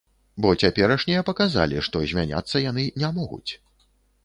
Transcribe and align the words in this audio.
Бо 0.45 0.53
цяперашнія 0.63 1.25
паказалі, 1.27 1.83
што 1.89 2.03
змяняцца 2.13 2.65
яны 2.65 2.89
не 3.05 3.13
могуць. 3.21 3.51